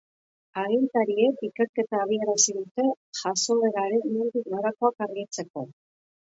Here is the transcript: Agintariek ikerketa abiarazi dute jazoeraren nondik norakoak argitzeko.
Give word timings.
Agintariek 0.59 1.43
ikerketa 1.47 1.99
abiarazi 2.05 2.55
dute 2.55 2.87
jazoeraren 3.19 4.03
nondik 4.15 4.51
norakoak 4.55 5.07
argitzeko. 5.09 5.67